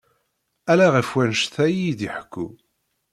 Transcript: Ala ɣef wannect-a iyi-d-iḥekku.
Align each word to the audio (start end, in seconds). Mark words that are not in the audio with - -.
Ala 0.71 0.87
ɣef 0.95 1.09
wannect-a 1.15 1.65
iyi-d-iḥekku. 1.69 2.47